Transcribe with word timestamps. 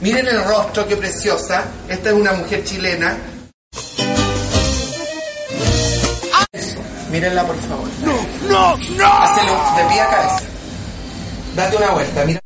Miren 0.00 0.26
el 0.28 0.44
rostro, 0.44 0.88
qué 0.88 0.96
preciosa. 0.96 1.64
Esta 1.88 2.08
es 2.10 2.14
una 2.14 2.32
mujer 2.32 2.64
chilena. 2.64 3.16
Mírenla, 7.10 7.44
por 7.44 7.56
favor. 7.56 7.88
No, 8.02 8.12
no, 8.48 8.76
no. 8.76 9.06
Hazlo 9.06 9.76
de 9.76 9.84
pie 9.88 10.00
a 10.00 10.10
cabeza. 10.10 10.40
Date 11.56 11.76
una 11.76 11.90
vuelta, 11.90 12.24
mira. 12.24 12.40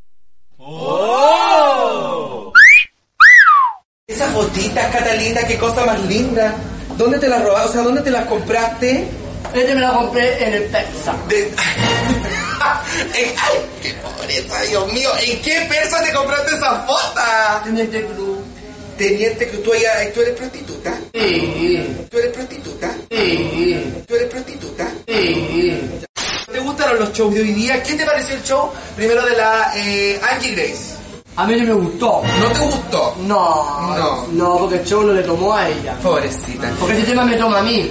Esas 4.07 4.33
botitas, 4.33 4.91
Catalina, 4.93 5.41
qué 5.47 5.59
cosa 5.59 5.85
más 5.85 6.01
linda. 6.05 6.55
¿Dónde 6.97 7.19
te 7.19 7.29
las 7.29 7.43
robaste? 7.43 7.69
O 7.69 7.73
sea, 7.73 7.83
¿dónde 7.83 8.03
te 8.03 8.11
las 8.11 8.27
compraste? 8.27 9.09
Este 9.53 9.75
me 9.75 9.81
lo 9.81 9.95
compré 9.95 10.47
en 10.47 10.55
el 10.55 10.63
Persa. 10.65 11.15
De... 11.29 11.55
Eh, 13.15 13.35
¡Ay, 13.37 13.59
qué 13.83 13.95
pobreza, 13.95 14.63
Dios 14.63 14.93
mío! 14.93 15.11
¿En 15.21 15.43
qué 15.43 15.67
persa 15.69 16.03
te 16.03 16.13
compraste 16.13 16.57
esas 16.57 16.87
botas? 16.87 17.65
Teniente 17.65 18.07
Cruz. 18.07 18.39
Teniente, 18.97 19.49
que 19.51 19.57
tú, 19.59 19.73
allá- 19.73 20.13
tú 20.15 20.21
eres 20.21 20.35
prostituta. 20.37 20.95
Sí, 21.13 21.97
¿Tú 22.11 22.19
eres 22.19 22.33
prostituta? 22.33 22.91
sí, 23.11 23.95
¿Tú 24.07 24.15
eres 24.15 24.29
prostituta? 24.31 24.89
sí. 25.09 25.81
¿Te 26.53 26.61
gustaron 26.61 27.01
los 27.01 27.13
shows 27.13 27.35
de 27.35 27.41
hoy 27.41 27.53
día? 27.53 27.83
¿Qué 27.83 27.95
te 27.95 28.05
pareció 28.07 28.37
el 28.37 28.43
show 28.45 28.71
primero 28.95 29.25
de 29.27 29.37
la 29.37 29.73
eh, 29.77 30.21
Angie 30.31 30.55
Grace? 30.55 30.95
A 31.37 31.45
mí 31.47 31.57
no 31.57 31.65
me 31.65 31.73
gustó. 31.75 32.23
¿No 32.41 32.47
te 32.53 32.59
gustó? 32.61 33.17
No, 33.23 33.97
No. 33.99 34.27
no, 34.31 34.59
porque 34.59 34.77
el 34.77 34.85
show 34.85 35.03
no 35.03 35.13
le 35.13 35.23
tomó 35.23 35.53
a 35.53 35.69
ella. 35.69 35.95
Pobrecita. 36.01 36.71
Porque 36.79 36.97
ese 36.99 37.07
tema 37.07 37.25
me 37.25 37.35
toma 37.37 37.59
a 37.59 37.63
mí. 37.63 37.91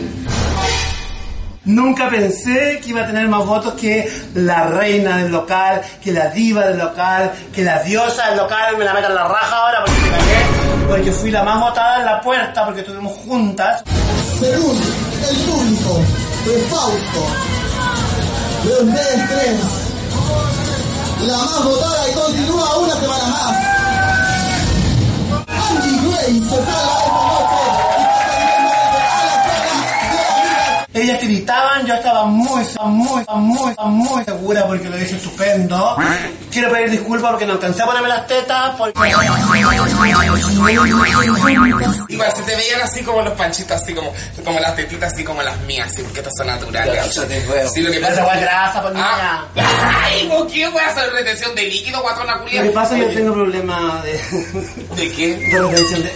Nunca 1.65 2.09
pensé 2.09 2.79
que 2.83 2.89
iba 2.89 3.01
a 3.03 3.07
tener 3.07 3.27
más 3.27 3.45
votos 3.45 3.73
que 3.79 4.09
la 4.35 4.65
reina 4.67 5.17
del 5.17 5.31
local, 5.31 5.81
que 6.03 6.11
la 6.11 6.27
diva 6.29 6.65
del 6.67 6.77
local, 6.77 7.31
que 7.53 7.63
la 7.63 7.81
diosa 7.83 8.27
del 8.29 8.37
local. 8.37 8.77
Me 8.77 8.83
la 8.85 8.93
metan 8.93 9.15
la 9.15 9.27
raja 9.27 9.55
ahora 9.57 9.83
porque 9.85 10.01
me 10.01 10.09
cagué, 10.09 10.62
porque 10.87 11.11
fui 11.11 11.31
la 11.31 11.43
más 11.43 11.59
votada 11.59 11.99
en 11.99 12.05
la 12.05 12.21
puerta, 12.21 12.65
porque 12.65 12.81
estuvimos 12.81 13.13
juntas. 13.25 13.83
Según 14.39 14.77
el 15.29 15.35
público 15.37 15.99
de 16.45 16.57
Fausto, 16.69 17.21
de 18.63 18.71
ustedes 18.83 19.29
tres, 19.29 19.59
la 21.27 21.37
más 21.37 21.63
votada 21.63 22.09
y 22.09 22.13
continúa 22.13 22.77
una 22.77 22.95
semana 22.95 23.27
más. 23.27 23.55
Angie 25.47 25.97
Gray 26.01 26.39
se 26.41 26.55
salva 26.55 27.02
Ellas 31.13 31.27
gritaban, 31.27 31.85
yo 31.85 31.93
estaba 31.93 32.25
muy, 32.25 32.63
muy, 32.85 33.23
muy, 33.35 33.75
muy 33.85 34.23
segura 34.23 34.65
porque 34.67 34.89
lo 34.89 34.97
hice 34.99 35.15
estupendo. 35.17 35.95
Quiero 36.51 36.71
pedir 36.71 36.89
disculpas 36.91 37.31
porque 37.31 37.45
no 37.45 37.53
alcancé 37.53 37.81
a 37.83 37.85
ponerme 37.85 38.09
las 38.09 38.27
tetas, 38.27 38.75
porque... 38.77 38.99
Igual 42.09 42.31
se 42.35 42.43
te 42.43 42.55
veían 42.55 42.81
así 42.81 43.01
como 43.03 43.21
los 43.21 43.33
panchitos, 43.33 43.81
así 43.81 43.93
como, 43.93 44.11
como 44.43 44.59
las 44.59 44.75
tetitas, 44.75 45.13
así 45.13 45.23
como 45.23 45.41
las 45.41 45.57
mías, 45.61 45.87
así 45.91 46.01
porque 46.03 46.19
estas 46.19 46.33
son 46.37 46.47
naturales. 46.47 47.19
Sí, 47.73 47.81
lo 47.81 47.91
que 47.91 47.99
pasa 47.99 48.25
hueá 48.25 48.37
grasa, 48.39 48.81
por 48.81 48.93
Ah, 48.95 49.45
niña. 49.55 49.65
ay, 50.05 50.27
¿por 50.29 50.47
qué 50.47 50.67
voy 50.69 50.81
a 50.81 50.87
hacer 50.89 51.11
retención 51.11 51.55
de 51.55 51.63
líquido, 51.63 52.01
guatona 52.01 52.35
Lo 52.35 52.43
culia? 52.43 52.63
que 52.63 52.69
pasa 52.69 52.95
es 52.97 53.01
que 53.03 53.07
Oye, 53.09 53.15
tengo 53.17 53.33
problemas 53.33 54.03
de, 54.03 54.11
¿De 54.95 55.11
qué? 55.11 55.35
de 55.37 55.59
retención 55.61 56.03
de... 56.03 56.11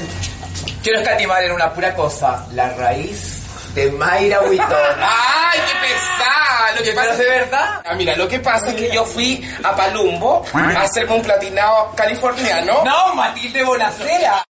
Quiero 0.83 0.99
escatimar 0.99 1.43
en 1.43 1.51
una 1.51 1.73
pura 1.73 1.95
cosa, 1.95 2.45
la 2.53 2.69
raíz 2.73 3.36
de 3.77 3.91
Mayra 3.91 4.41
Huitón. 4.41 4.67
¡Ay, 5.01 5.59
qué 5.67 5.88
pesada! 5.88 6.71
Lo 6.77 6.83
que 6.83 6.91
pasa 6.93 7.09
¿Pero 7.15 7.29
de 7.31 7.39
verdad? 7.39 7.81
Ah, 7.85 7.93
mira, 7.93 8.15
lo 8.15 8.27
que 8.27 8.39
pasa 8.39 8.69
es 8.71 8.75
que 8.75 8.91
yo 8.91 9.05
fui 9.05 9.47
a 9.63 9.75
Palumbo 9.75 10.43
a 10.53 10.81
hacerme 10.81 11.15
un 11.15 11.21
platinado 11.21 11.93
californiano. 11.95 12.83
No, 12.83 13.13
Matilde 13.16 13.63
Bonacera. 13.63 14.43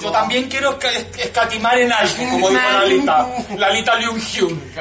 Yo 0.00 0.10
también 0.12 0.48
quiero 0.48 0.78
esca- 0.78 1.18
escatimar 1.18 1.76
en 1.78 1.92
algo, 1.92 2.14
como 2.30 2.48
dijo 2.50 2.62
Lalita. 2.72 3.26
Lalita 3.56 3.94
Liu 3.96 4.16
Hyun. 4.16 4.72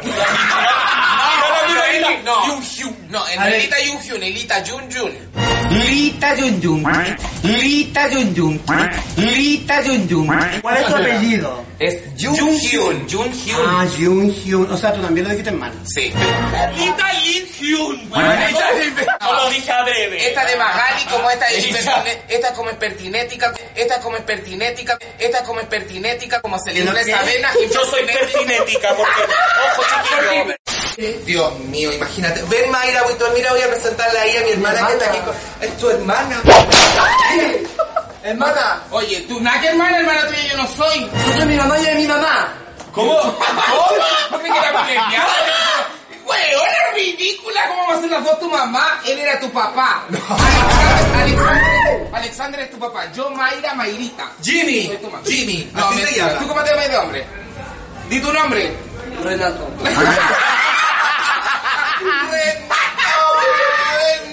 No, 2.24 2.46
Liu 2.46 2.62
Hyun. 2.62 2.96
no, 3.10 3.28
en 3.30 3.60
Lita 3.60 3.80
Yun 3.80 4.02
Hyun, 4.02 4.24
en 4.24 4.34
Lita 4.34 4.64
Yun 4.64 4.90
Yun. 4.90 5.14
Lita 5.72 6.36
Yun 6.36 6.62
Yun. 6.62 6.84
Lita 7.44 8.08
Yun 8.10 8.36
Yun. 8.36 8.62
Lita 9.18 9.82
Yun 9.84 10.08
Yun. 10.08 10.28
¿Cuál 10.62 10.78
es 10.78 10.86
tu 10.88 10.96
apellido? 10.96 11.66
Es 11.80 12.16
Yun 12.18 12.36
Hyun. 12.36 13.08
Yun 13.08 13.32
Hyun. 13.32 13.66
Ah, 13.66 13.86
Jung 13.98 14.32
Hyun. 14.32 14.72
O 14.72 14.78
sea, 14.78 14.94
tú 14.94 15.02
también 15.02 15.26
lo 15.26 15.32
dijiste 15.32 15.50
en 15.50 15.60
mal. 15.60 15.72
Sí. 15.86 16.12
Lita 16.76 17.14
Lin 17.14 17.46
Hyun. 17.60 18.10
No 18.10 19.34
lo 19.34 19.50
dije 19.50 19.72
adrede. 19.72 20.28
Esta 20.28 20.46
de 20.46 20.56
Magali, 20.56 21.06
como 21.06 21.30
esta 21.30 21.48
es 21.48 21.66
esta 22.28 22.48
es 22.50 22.54
como 22.54 22.70
espertinética, 22.70 23.54
esta 23.76 23.96
es 23.96 24.02
como 24.02 24.18
espertinética, 24.18 24.98
esta 25.18 25.38
es 25.38 25.44
como 25.44 25.60
espertinética, 25.60 26.42
como 26.42 26.58
se 26.60 26.74
le 26.74 26.84
vena. 26.84 27.52
Yo 27.74 27.86
soy 27.86 28.06
pertinética 28.06 28.90
porque, 28.96 29.22
ojo 29.72 29.84
chiquillo, 29.84 30.56
Dios 31.26 31.60
mío, 31.60 31.94
imagínate. 31.94 32.44
Ven, 32.50 32.70
Mayra 32.72 33.04
Buitón, 33.04 33.34
mira, 33.34 33.52
voy 33.52 33.62
a 33.62 33.70
presentarle 33.70 34.20
ahí 34.20 34.38
a 34.38 34.42
mi 34.44 34.52
hermana 34.52 34.86
que 34.88 34.94
está 34.94 35.06
aquí. 35.06 35.20
con- 35.20 35.36
Es 35.62 35.78
tu 35.78 35.90
hermana. 35.90 36.42
Hermana, 38.24 38.82
oye, 38.92 39.22
tú, 39.22 39.40
nada 39.40 39.62
que 39.62 39.68
hermana, 39.70 39.98
hermana 40.00 40.28
tuya 40.28 40.44
yo 40.52 40.58
no 40.58 40.68
soy. 40.68 41.10
Yo 41.28 41.34
soy 41.38 41.46
mi 41.46 41.56
mamá 41.56 41.80
y 41.80 41.86
es 41.86 41.96
mi 41.96 42.06
mamá. 42.08 42.54
¿Cómo? 42.92 43.18
¿Cómo? 43.18 43.38
¿No 44.32 44.38
me 44.40 44.44
pelear? 44.44 44.86
Es 46.32 46.96
ridícula. 46.96 47.68
¿Cómo 47.70 47.88
va 47.88 47.94
a 47.96 48.02
ser 48.02 48.10
las 48.10 48.24
dos 48.24 48.40
tu 48.40 48.50
mamá? 48.50 49.00
Él 49.06 49.20
era 49.20 49.40
tu 49.40 49.50
papá. 49.52 50.04
Alexander, 50.10 51.22
Alexander, 51.22 52.10
Alexander 52.14 52.60
es 52.60 52.72
tu 52.72 52.80
papá. 52.80 53.06
Yo, 53.14 53.30
Mayra, 53.32 53.74
Mayrita. 53.74 54.30
Jimmy. 54.44 54.88
Soy 54.88 54.98
tu 54.98 55.10
mamá. 55.10 55.24
Jimmy. 55.26 55.72
No, 55.74 55.86
Así 55.88 55.98
se 56.00 56.04
mentira. 56.04 56.28
llama. 56.28 56.40
¿Tú 56.40 56.48
cómo 56.50 56.62
te 56.64 56.70
llamas 56.72 56.90
de 56.90 56.98
hombre? 56.98 57.26
Di 58.10 58.20
tu 58.20 58.34
nombre. 58.34 58.74
Renato. 59.24 59.70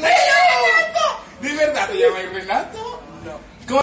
¡Renato! 0.00 1.20
¿De 1.40 1.52
verdad 1.54 1.88
te 1.88 1.98
llamas 1.98 2.22
Renato? 2.32 3.00
No. 3.24 3.38
¿Cómo? 3.68 3.82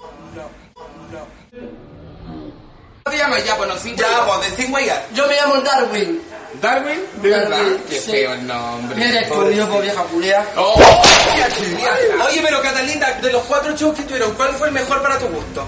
¿Cómo 3.04 3.12
te 3.12 3.18
llamas 3.18 3.46
ya? 3.46 3.56
Bueno, 3.56 3.74
sí. 3.78 3.94
Ya, 3.98 4.22
vos, 4.22 4.42
decís 4.50 4.70
guayar. 4.70 5.06
Yo 5.14 5.28
me 5.28 5.36
llamo 5.36 5.56
Darwin. 5.62 6.22
¿Darwin? 6.62 7.02
¿De 7.22 7.30
verdad? 7.30 7.58
Darwin, 7.58 7.84
Qué 7.90 8.00
sí. 8.00 8.12
feo 8.12 8.34
el 8.34 8.48
nombre. 8.48 8.96
Mira, 8.96 9.22
escondido 9.22 9.68
por 9.70 9.82
vieja 9.82 10.04
culea. 10.04 10.46
Oh, 10.56 10.76
Oye, 12.30 12.42
pero 12.44 12.62
Catalina, 12.62 13.12
de 13.14 13.32
los 13.32 13.44
cuatro 13.44 13.76
shows 13.76 13.96
que 13.96 14.02
estuvieron, 14.02 14.34
¿cuál 14.36 14.54
fue 14.54 14.68
el 14.68 14.74
mejor 14.74 15.02
para 15.02 15.20
tu 15.20 15.28
gusto? 15.28 15.68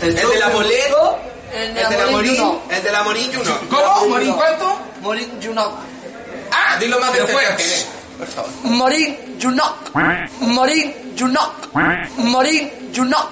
¿El 0.00 0.14
de 0.14 0.22
la 0.38 0.48
gustó, 0.50 1.18
El 1.52 1.76
¿El 1.76 1.88
de 1.88 1.96
la 1.98 2.06
Morín? 2.10 2.60
¿El 2.70 2.82
de 2.82 2.92
la 2.92 3.02
Morín 3.02 3.30
y 3.32 3.36
uno? 3.36 3.58
¿Cómo? 3.70 4.06
¿Morín 4.08 4.32
cuánto? 4.34 4.78
Morín 5.00 5.40
Junok. 5.42 5.72
Ah, 6.74 6.78
Dilo 6.78 6.98
más 7.00 7.12
de 7.12 7.18
cerca. 7.20 7.32
fuerte. 7.32 7.86
Morín 8.64 9.16
Junok. 9.42 9.90
Morín 10.40 10.94
Junok. 11.18 11.52
Morín 12.18 12.70
Junok. 12.94 13.30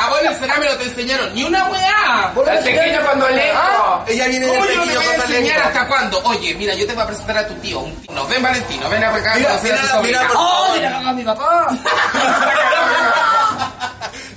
A 0.00 0.08
vos 0.10 0.20
en 0.20 0.26
el 0.26 0.34
cerámico 0.36 0.74
te 0.76 0.84
enseñaron 0.84 1.34
ni 1.34 1.44
una 1.44 1.64
weá. 1.66 2.32
El 2.36 2.58
pequeño 2.64 3.00
cuando 3.04 3.28
lejos. 3.28 4.08
Ella 4.08 4.26
viene 4.28 4.46
¿Cómo 4.46 4.58
del 4.64 4.68
pequeño 4.78 4.84
voy 4.84 4.94
a 4.94 4.96
con 4.96 5.14
enseñar 5.14 5.56
talento. 5.56 5.68
hasta 5.68 5.86
cuándo? 5.88 6.22
Oye, 6.24 6.54
mira, 6.54 6.74
yo 6.74 6.86
te 6.86 6.92
voy 6.94 7.02
a 7.02 7.06
presentar 7.06 7.38
a 7.38 7.46
tu 7.48 7.54
tío. 7.54 7.80
Un 7.80 7.94
tío. 7.96 8.26
Ven, 8.28 8.42
Valentino, 8.42 8.88
ven 8.88 9.04
acá. 9.04 9.34
Mira, 9.36 9.54
a 9.54 9.60
mira, 9.62 10.00
mira, 10.02 10.28
por 10.28 10.36
¡Oh, 10.36 10.40
favor. 10.66 10.76
mira 10.76 10.98
a 11.08 11.12
mi 11.12 11.24
papá! 11.24 11.66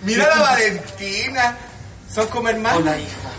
Mira 0.04 0.28
la 0.36 0.42
Valentina. 0.42 1.56
Son 2.14 2.28
como 2.28 2.50
hermanos. 2.50 2.82
Hola, 2.82 2.98
hija. 2.98 3.30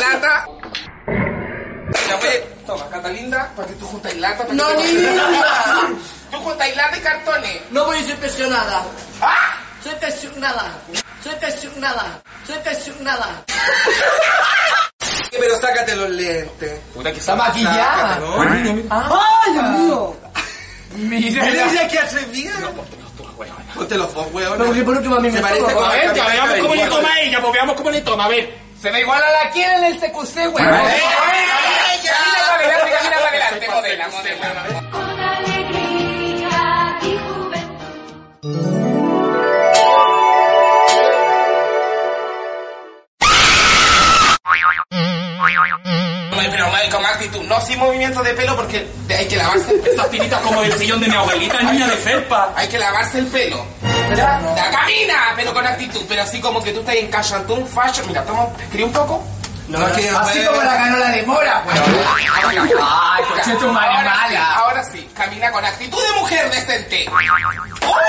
Lata. 0.00 0.46
La 2.08 2.16
voy 2.16 2.28
Toma, 2.66 2.88
Catalinda, 2.90 3.50
para 3.56 3.68
que 3.68 3.74
tú 3.74 3.86
juntas 3.86 4.14
lata. 4.16 4.46
que 4.46 4.52
No, 4.54 4.66
te- 4.68 4.76
niña. 4.92 5.10
Tú 6.30 6.38
juntas 6.38 6.76
lata 6.76 6.96
y 6.96 7.00
cartones. 7.00 7.60
No 7.70 7.84
voy 7.86 7.98
a 7.98 8.02
ser 8.04 8.16
presionada. 8.16 8.82
¡Ah! 9.20 9.56
Soy 9.82 9.94
presionada. 9.96 10.72
Soy 11.24 11.34
presionada. 11.36 12.22
Soy 12.46 12.56
presionada. 12.58 13.44
Pero 15.30 15.60
sácate 15.60 15.96
los 15.96 16.10
lentes. 16.10 16.78
Puta 16.94 17.12
que 17.12 17.18
Está 17.18 17.34
maquillada. 17.36 18.14
Sácate, 18.14 18.20
¿no? 18.20 18.42
¡Ay, 18.42 19.52
Dios 19.52 19.64
mío! 19.70 20.16
Mira, 20.94 21.44
Mira, 21.44 21.72
ya 21.72 21.88
qué 21.88 21.98
atrevida. 21.98 22.52
Ponte 23.82 23.96
los 23.96 24.14
dos, 24.14 24.26
weón. 24.32 24.58
No, 24.58 24.66
porque 24.66 24.82
por 24.82 24.96
último 24.96 25.16
a 25.16 25.20
mí 25.20 25.28
me 25.28 25.38
Se 25.38 25.42
parece 25.42 25.60
toma, 25.60 25.74
con 25.74 25.84
A 25.84 25.88
ver, 25.88 26.14
ya 26.14 26.24
veamos 26.24 26.58
cómo 26.60 26.74
le 26.76 26.86
toma 26.86 27.08
a 27.12 27.20
ella, 27.20 27.40
pues 27.40 27.52
veamos 27.52 27.76
cómo 27.76 27.90
le 27.90 28.00
toma, 28.02 28.24
a 28.26 28.28
ver. 28.28 28.54
Se 28.80 28.90
ve 28.92 29.00
igual 29.00 29.20
a 29.20 29.44
la 29.44 29.50
quien 29.50 29.70
en 29.70 29.84
el 29.84 29.98
TQC, 29.98 30.36
weón. 30.54 30.70
Actitud, 47.82 48.02
no 48.02 48.22
sin 48.22 48.22
movimiento 48.22 48.22
de 48.22 48.34
pelo 48.34 48.56
porque 48.56 48.86
hay 49.08 49.28
que 49.28 49.36
lavarse. 49.36 49.74
Estas 49.84 50.10
tiritas 50.10 50.40
como 50.40 50.62
del 50.62 50.72
sillón 50.78 51.00
de 51.00 51.08
mi 51.08 51.14
abuelita, 51.14 51.60
niña 51.62 51.86
de 51.86 51.96
felpa. 51.96 52.52
Hay 52.56 52.68
que 52.68 52.78
lavarse 52.78 53.18
el 53.18 53.26
pelo. 53.26 53.64
Ya, 54.16 54.40
ya, 54.56 54.70
camina, 54.70 55.32
pero 55.36 55.54
con 55.54 55.66
actitud, 55.66 56.02
pero 56.08 56.22
así 56.22 56.40
como 56.40 56.62
que 56.62 56.72
tú 56.72 56.80
estás 56.80 56.96
en 56.96 57.10
Cachantún 57.10 57.66
Fashion. 57.66 58.06
Mira, 58.08 58.24
toma, 58.24 58.46
¿quería 58.70 58.86
un 58.86 58.92
poco? 58.92 59.22
No, 59.68 59.78
que 59.92 60.08
Así 60.08 60.44
como 60.44 60.62
la 60.62 60.74
ganó 60.74 60.98
la 60.98 61.10
de 61.10 61.22
Mora, 61.22 61.62
pues. 61.64 61.80
Ay, 61.80 63.24
coche 63.28 63.56
tu 63.58 63.68
madre 63.68 63.88
ahora 63.88 64.12
sí, 64.12 64.34
mala. 64.34 64.54
ahora 64.54 64.84
sí, 64.84 65.10
camina 65.14 65.50
con 65.52 65.64
actitud 65.64 66.02
de 66.02 66.20
mujer 66.20 66.50
decente. 66.50 67.06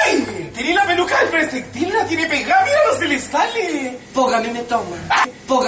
¡Ay! 0.06 0.52
Tiene 0.54 0.74
la 0.74 0.86
peluca 0.86 1.20
del 1.20 1.30
preceptil, 1.30 1.94
la 1.94 2.06
tiene 2.06 2.26
pegada, 2.26 2.66
mira, 2.66 2.78
no 2.92 3.00
se 3.00 3.08
le 3.08 3.20
sale. 3.20 4.00
Mí 4.44 4.50
me 4.52 4.62
toma. 4.64 4.98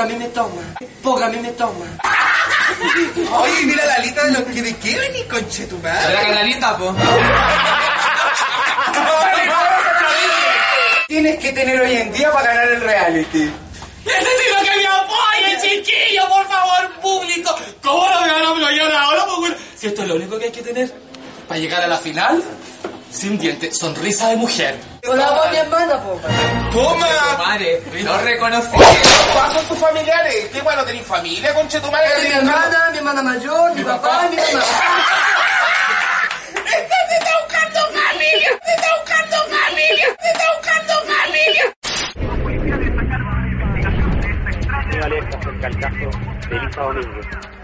Mí 0.07 0.15
me 0.15 0.25
toma. 0.29 0.61
Mí 1.29 1.37
me 1.37 1.51
toma. 1.51 1.85
Oye, 3.31 3.65
mira 3.65 3.85
la 3.85 3.99
lista 3.99 4.23
de 4.25 4.31
los 4.31 4.43
que 4.43 4.61
de 4.61 4.75
qué 4.77 4.99
venís, 4.99 5.23
conche 5.25 5.65
tu 5.65 5.77
madre. 5.79 6.13
La 6.13 6.21
canalita, 6.21 6.77
po. 6.77 6.95
Tienes 11.07 11.39
que 11.39 11.51
tener 11.53 11.79
hoy 11.79 11.93
en 11.95 12.11
día 12.11 12.31
para 12.31 12.53
ganar 12.53 12.71
el 12.73 12.81
reality. 12.81 13.51
Necesito 14.05 14.55
que 14.63 14.77
me 14.77 14.87
apoyen, 14.87 15.61
chiquillo, 15.61 16.27
por 16.27 16.47
favor, 16.47 16.91
público. 17.01 17.55
¿Cómo 17.81 18.07
lo 18.07 18.19
voy 18.19 18.29
a 18.29 18.49
apoyar 18.49 18.91
ahora? 18.91 19.25
Si 19.75 19.87
esto 19.87 20.01
es 20.01 20.07
lo 20.07 20.15
único 20.15 20.39
que 20.39 20.45
hay 20.45 20.51
que 20.51 20.61
tener 20.61 20.91
para 21.47 21.59
llegar 21.59 21.83
a 21.83 21.87
la 21.87 21.97
final, 21.97 22.41
sin 23.15 23.37
dientes, 23.37 23.77
sonrisa 23.77 24.29
de 24.29 24.35
mujer. 24.35 24.77
Hola, 25.07 25.31
voy 25.31 25.47
a 25.47 25.51
mi 25.51 25.57
hermana, 25.57 26.03
po. 26.03 26.19
¡Toma! 26.71 27.07
Madre, 27.37 27.81
no 28.03 28.17
reconocí. 28.19 28.69
¿Cuáles 29.33 29.53
son 29.53 29.65
tus 29.67 29.77
familiares? 29.77 30.49
¿Qué 30.51 30.61
bueno, 30.61 30.83
tenés 30.83 31.05
familia, 31.05 31.53
conche 31.53 31.79
tu 31.79 31.91
madre? 31.91 32.07
Es 32.17 32.23
mi 32.23 32.35
hermana, 32.35 32.89
mi 32.91 32.97
hermana 32.97 33.23
mayor, 33.23 33.75
mi 33.75 33.83
papá 33.83 34.27
y 34.27 34.29
mi 34.29 34.35
mamá. 34.35 34.63
¡Te 36.53 37.15
está 37.15 37.31
buscando 37.41 37.79
familia! 37.99 38.49
¡Te 38.65 38.71
está 38.71 38.87
buscando 38.99 39.37
familia! 39.55 40.15
¡Te 40.21 40.31
está 40.31 40.45
buscando 40.57 40.93
familia! 41.13 41.75
alerta 45.05 45.37
acerca 45.37 45.69
del 45.69 45.79
caso 45.79 46.49
de 46.49 46.57
Elisa 46.57 46.81
Domínguez. 46.81 47.54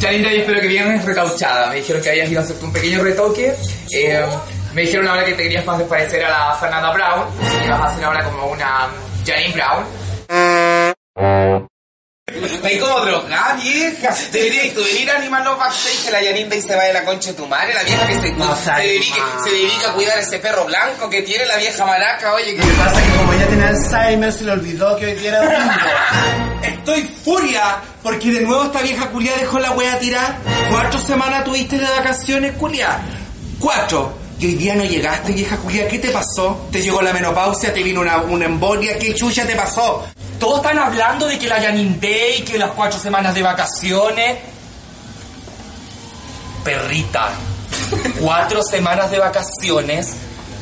Janine, 0.00 0.34
yo 0.34 0.40
espero 0.40 0.60
que 0.62 0.66
vienes 0.66 1.04
recauchada. 1.04 1.68
Me 1.68 1.76
dijeron 1.76 2.02
que 2.02 2.10
habías 2.10 2.30
ido 2.30 2.40
a 2.40 2.42
hacerte 2.42 2.64
un 2.64 2.72
pequeño 2.72 3.02
retoque. 3.02 3.54
Eh, 3.92 4.24
me 4.72 4.82
dijeron 4.82 5.06
ahora 5.06 5.24
que 5.26 5.34
te 5.34 5.42
querías 5.42 5.66
más 5.66 5.82
parecer 5.82 6.24
a 6.24 6.30
la 6.30 6.54
Fernanda 6.54 6.92
Brown. 6.92 7.26
Y 7.64 7.68
vas 7.68 7.80
a 7.80 7.84
hacer 7.84 8.04
ahora 8.04 8.24
como 8.24 8.46
una 8.46 8.88
Janine 9.26 9.52
Brown. 9.52 9.99
Ven 12.62 12.80
como 12.80 13.00
drogada, 13.00 13.54
vieja. 13.54 14.14
Deberías 14.32 14.74
tú 14.74 14.82
venir 14.84 15.10
a 15.10 15.16
animar 15.16 15.44
los 15.44 15.58
backstage 15.58 16.04
que 16.04 16.10
la 16.10 16.22
Yaninda 16.22 16.56
y 16.56 16.62
se 16.62 16.74
vaya 16.76 16.90
a 16.90 16.94
la 16.94 17.04
concha 17.04 17.30
de 17.30 17.34
tu 17.36 17.46
madre. 17.46 17.74
La 17.74 17.82
vieja 17.82 18.06
que 18.06 18.14
se, 18.20 18.32
No, 18.32 18.56
se, 18.56 18.70
dedique, 18.72 19.20
se 19.44 19.50
dedica 19.50 19.90
a 19.90 19.92
cuidar 19.94 20.18
ese 20.18 20.38
perro 20.38 20.64
blanco 20.64 21.08
que 21.08 21.22
tiene 21.22 21.46
la 21.46 21.56
vieja 21.56 21.84
maraca. 21.84 22.34
Oye, 22.34 22.52
Lo 22.52 22.64
que 22.64 22.72
pasa 22.72 23.02
que 23.02 23.10
como 23.18 23.32
ella 23.32 23.46
tiene 23.46 23.64
Alzheimer, 23.64 24.32
se 24.32 24.44
le 24.44 24.52
olvidó 24.52 24.96
que 24.96 25.06
hoy 25.06 25.14
día 25.14 25.30
era 25.30 25.44
domingo. 25.44 26.60
Estoy 26.62 27.02
furia 27.24 27.78
porque 28.02 28.30
de 28.30 28.40
nuevo 28.40 28.64
esta 28.64 28.82
vieja 28.82 29.06
culia 29.08 29.36
dejó 29.36 29.58
la 29.58 29.72
wea 29.72 29.98
tirar. 29.98 30.36
Cuatro 30.70 31.00
semanas 31.00 31.44
tuviste 31.44 31.78
de 31.78 31.84
vacaciones, 31.88 32.52
culia. 32.56 32.98
Cuatro. 33.58 34.18
Y 34.38 34.46
hoy 34.46 34.54
día 34.54 34.74
no 34.74 34.84
llegaste, 34.84 35.32
vieja 35.32 35.56
culia. 35.56 35.86
¿Qué 35.86 35.98
te 35.98 36.08
pasó? 36.08 36.68
¿Te 36.72 36.80
llegó 36.80 37.02
la 37.02 37.12
menopausia? 37.12 37.74
¿Te 37.74 37.82
vino 37.82 38.00
una, 38.00 38.18
una 38.22 38.46
embolia? 38.46 38.98
¿Qué 38.98 39.14
chucha 39.14 39.46
te 39.46 39.54
pasó? 39.54 40.06
Todos 40.40 40.56
están 40.56 40.78
hablando 40.78 41.26
de 41.26 41.38
que 41.38 41.46
la 41.46 41.60
Janine 41.60 41.98
Day, 42.00 42.42
que 42.42 42.56
las 42.56 42.70
cuatro 42.70 42.98
semanas 42.98 43.34
de 43.34 43.42
vacaciones. 43.42 44.38
Perrita, 46.64 47.32
cuatro 48.18 48.62
semanas 48.62 49.10
de 49.10 49.18
vacaciones 49.18 50.14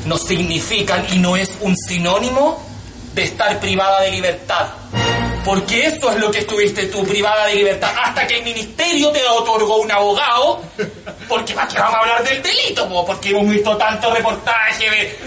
no 0.05 0.17
significan 0.17 1.05
y 1.13 1.19
no 1.19 1.37
es 1.37 1.51
un 1.61 1.77
sinónimo 1.77 2.61
de 3.13 3.23
estar 3.23 3.57
privada 3.61 4.01
de 4.01 4.11
libertad. 4.11 4.67
Porque 5.45 5.87
eso 5.87 6.11
es 6.11 6.17
lo 6.17 6.29
que 6.29 6.39
estuviste 6.39 6.87
tú, 6.87 7.05
privada 7.05 7.45
de 7.47 7.55
libertad, 7.55 7.91
hasta 8.03 8.27
que 8.27 8.39
el 8.39 8.43
ministerio 8.43 9.11
te 9.11 9.25
otorgó 9.27 9.77
un 9.77 9.91
abogado. 9.91 10.61
Porque 11.29 11.53
¿para 11.53 11.67
qué 11.69 11.79
vamos 11.79 11.95
a 11.95 11.99
hablar 11.99 12.23
del 12.23 12.43
delito? 12.43 12.87
po? 12.89 13.05
Porque 13.05 13.29
hemos 13.29 13.49
visto 13.49 13.77
tanto 13.77 14.13
reportaje 14.13 15.17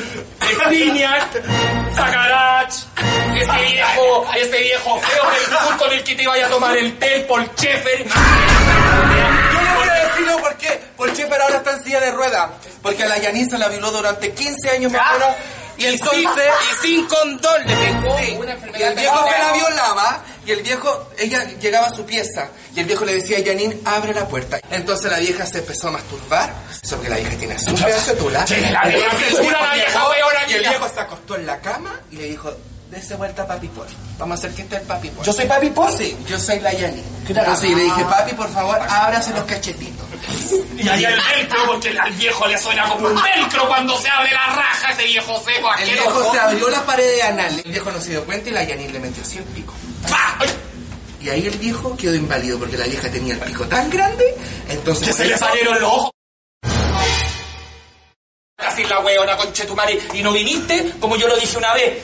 de 0.42 0.54
Spiniak, 0.54 1.94
Sacarach, 1.94 2.74
ese 3.36 3.72
viejo, 3.72 4.26
ese 4.36 4.58
viejo 4.58 5.00
feo 5.00 5.30
del 5.30 5.44
sur 5.46 5.76
con 5.78 5.92
el 5.92 6.04
que 6.04 6.14
te 6.14 6.26
vaya 6.26 6.46
a 6.46 6.50
tomar 6.50 6.76
el 6.76 6.98
té, 6.98 7.24
Paul 7.28 7.48
Schaeffer. 7.56 8.04
Yo 8.04 9.62
no 9.62 9.74
voy 9.74 9.88
a 9.88 10.08
decirlo 10.08 10.38
porque 10.40 10.80
Paul 10.96 11.10
Schaeffer 11.12 11.40
ahora 11.40 11.56
está 11.56 11.72
en 11.72 11.84
silla 11.84 12.00
de 12.00 12.10
ruedas. 12.12 12.50
Porque 12.82 13.04
a 13.04 13.08
la 13.08 13.18
Yanin 13.18 13.48
se 13.48 13.58
la 13.58 13.68
violó 13.68 13.90
durante 13.90 14.32
15 14.32 14.70
años 14.70 14.92
más. 14.92 15.02
Y 15.78 15.86
entonces, 15.86 16.22
y 16.24 16.86
sin 16.86 17.06
condón 17.06 17.66
le 17.66 17.74
pegó 17.74 18.40
una 18.40 18.52
enfermedad. 18.52 18.90
El 18.90 18.98
viejo 18.98 19.28
se 19.28 19.38
la 19.38 19.52
violaba 19.52 20.24
y 20.44 20.50
el 20.50 20.62
viejo, 20.62 21.10
ella 21.18 21.44
llegaba 21.60 21.86
a 21.86 21.94
su 21.94 22.04
pieza 22.04 22.48
y 22.74 22.80
el 22.80 22.86
viejo 22.86 23.04
le 23.04 23.14
decía 23.14 23.38
a 23.38 23.44
Janine, 23.44 23.78
abre 23.84 24.12
la 24.12 24.26
puerta. 24.26 24.60
Entonces 24.70 25.10
la 25.10 25.18
vieja 25.18 25.46
se 25.46 25.58
empezó 25.58 25.88
a 25.88 25.92
masturbar, 25.92 26.52
eso 26.82 27.00
que 27.00 27.08
la 27.08 27.16
vieja 27.16 27.36
tiene 27.36 27.56
un 27.68 27.76
pedazo 27.76 28.14
de 28.14 28.20
tula. 28.20 28.38
La 28.40 28.44
vieja 28.44 28.72
la 28.72 29.74
vieja 29.74 30.00
Y 30.48 30.52
el 30.54 30.60
viejo 30.60 30.88
se 30.88 31.00
acostó 31.00 31.36
en 31.36 31.46
la 31.46 31.60
cama 31.60 32.00
y 32.10 32.16
le 32.16 32.24
dijo, 32.24 32.52
dese 32.90 33.14
vuelta 33.14 33.46
papi 33.46 33.68
por. 33.68 33.86
Vamos 34.18 34.36
a 34.36 34.38
hacer 34.38 34.54
que 34.54 34.62
esté 34.62 34.76
el 34.76 34.82
papi 34.82 35.08
por. 35.10 35.24
¿Yo 35.24 35.32
soy 35.32 35.46
papi 35.46 35.70
por? 35.70 35.90
Sí, 35.92 36.16
yo 36.28 36.38
soy 36.38 36.60
la 36.60 36.70
Janine. 36.70 37.02
Entonces 37.28 37.70
le 37.70 37.84
dije, 37.84 38.04
papi, 38.04 38.34
por 38.34 38.50
favor, 38.50 38.78
ábrase 38.88 39.32
los 39.32 39.44
cachetitos. 39.44 40.06
Y 40.76 40.88
ahí 40.88 41.04
el 41.04 41.14
velcro, 41.14 41.66
porque 41.66 41.98
al 41.98 42.12
viejo 42.12 42.46
le 42.46 42.58
suena 42.58 42.88
como 42.88 43.08
un 43.08 43.14
velcro 43.14 43.66
cuando 43.66 43.98
se 43.98 44.08
abre 44.08 44.30
la 44.32 44.46
raja, 44.46 44.92
ese 44.92 45.04
viejo 45.04 45.42
seco 45.44 45.68
El 45.78 45.90
viejo 45.90 46.32
se 46.32 46.38
abrió 46.38 46.68
la 46.68 46.84
pared 46.84 47.16
de 47.16 47.22
anal. 47.22 47.62
El 47.64 47.70
viejo 47.72 47.90
no 47.90 48.00
se 48.00 48.10
dio 48.10 48.24
cuenta 48.24 48.48
y 48.50 48.52
la 48.52 48.64
Yanin 48.64 48.92
le 48.92 49.00
metió 49.00 49.22
así 49.22 49.38
el 49.38 49.44
pico. 49.44 49.74
¡Pah! 50.08 50.36
¡Ay! 50.40 50.50
Y 51.22 51.28
ahí 51.30 51.46
el 51.46 51.56
viejo 51.58 51.96
quedó 51.96 52.14
inválido 52.14 52.58
porque 52.58 52.76
la 52.76 52.86
vieja 52.86 53.10
tenía 53.10 53.34
el 53.34 53.40
pico 53.40 53.64
tan 53.66 53.88
grande. 53.90 54.34
Entonces, 54.68 55.06
Que 55.08 55.12
se 55.12 55.24
le 55.26 55.38
salieron 55.38 55.80
los 55.80 55.90
ojos. 55.92 56.10
Así 58.58 58.84
la 58.84 59.00
weona 59.00 59.36
conchetumare. 59.36 59.98
Y 60.14 60.22
no 60.22 60.32
viniste, 60.32 60.92
como 61.00 61.16
yo 61.16 61.28
lo 61.28 61.36
dije 61.36 61.56
una 61.58 61.74
vez. 61.74 61.98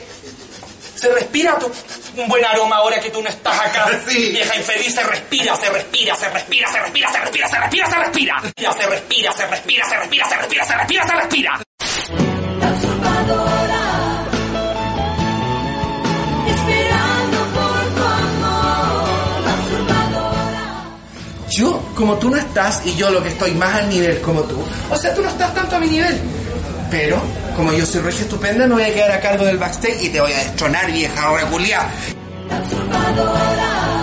Se 0.95 1.13
respira 1.13 1.57
tu- 1.57 1.71
un 2.17 2.27
buen 2.27 2.43
aroma 2.43 2.77
ahora 2.77 2.99
que 2.99 3.09
tú 3.09 3.21
no 3.21 3.29
estás 3.29 3.57
acá. 3.59 3.89
Sí. 4.07 4.31
Vieja 4.31 4.55
infeliz, 4.57 4.93
se 4.93 5.03
respira, 5.03 5.55
se 5.55 5.69
respira, 5.69 6.15
se 6.15 6.29
respira, 6.29 6.69
se 6.71 6.79
respira, 6.79 7.11
se 7.11 7.19
respira, 7.19 7.47
se 7.49 7.57
respira, 7.59 7.89
se 7.89 7.95
respira. 7.95 8.41
Ya 8.57 8.71
se 8.73 8.85
respira, 8.87 9.31
se 9.33 9.47
respira, 9.47 9.87
se 9.89 9.97
respira, 9.97 10.27
se 10.29 10.35
respira, 10.35 10.65
se 10.65 10.75
respira, 10.75 11.07
se 11.07 11.13
respira. 11.13 11.63
como 21.99 22.17
tú 22.17 22.29
no 22.29 22.37
estás 22.37 22.81
y 22.85 22.95
yo 22.95 23.11
lo 23.11 23.21
que 23.21 23.27
estoy 23.27 23.51
más 23.51 23.75
al 23.75 23.89
nivel 23.89 24.21
como 24.21 24.41
tú, 24.43 24.57
o 24.89 24.95
sea, 24.95 25.13
tú 25.13 25.21
no 25.21 25.27
estás 25.27 25.53
tanto 25.53 25.75
a 25.75 25.79
mi 25.79 25.87
nivel. 25.87 26.17
Pero, 26.89 27.21
como 27.57 27.73
yo 27.73 27.85
soy 27.85 28.01
regia 28.01 28.21
estupenda, 28.21 28.65
no 28.65 28.75
voy 28.75 28.85
a 28.85 28.93
quedar 28.93 29.11
a 29.11 29.19
cargo 29.19 29.43
del 29.43 29.57
backstage 29.57 30.03
y 30.03 30.09
te 30.09 30.21
voy 30.21 30.31
a 30.31 30.37
destronar, 30.37 30.89
vieja 30.91 31.37
reculia. 31.37 31.89
Transformadora. 32.47 33.99